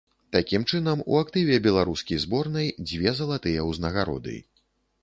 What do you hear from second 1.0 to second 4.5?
у актыве беларускі зборнай дзве залатыя ўзнагароды.